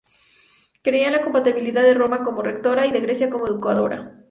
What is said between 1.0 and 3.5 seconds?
en la compatibilidad de Roma como rectora y de Grecia como